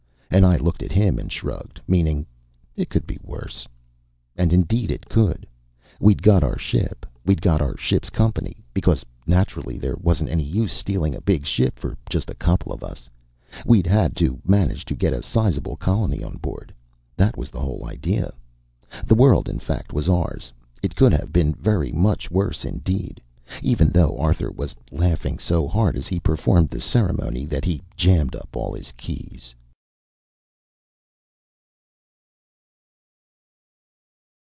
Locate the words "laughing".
24.93-25.39